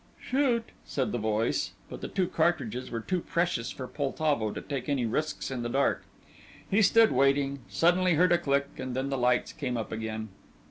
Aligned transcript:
"Shoot!" 0.19 0.63
said 0.83 1.11
the 1.11 1.19
voice, 1.19 1.73
but 1.87 2.01
the 2.01 2.07
two 2.07 2.27
cartridges 2.27 2.89
were 2.89 3.01
too 3.01 3.21
precious 3.21 3.69
for 3.69 3.87
Poltavo 3.87 4.51
to 4.51 4.59
take 4.59 4.89
any 4.89 5.05
risks 5.05 5.51
in 5.51 5.61
the 5.61 5.69
dark. 5.69 6.05
He 6.71 6.81
stood 6.81 7.11
waiting, 7.11 7.59
suddenly 7.67 8.15
heard 8.15 8.31
a 8.31 8.39
click, 8.39 8.69
and 8.79 8.95
then 8.95 9.09
the 9.09 9.15
lights 9.19 9.53
came 9.53 9.77
up 9.77 9.91
again. 9.91 10.29